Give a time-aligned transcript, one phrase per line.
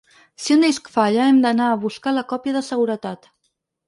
[0.43, 3.29] Si un disc falla, hem d’anar a buscar la còpia de seguretat.